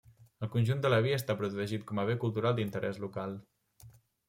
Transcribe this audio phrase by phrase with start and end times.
[0.45, 3.39] El conjunt de la via està protegit com a bé cultural d'interès local.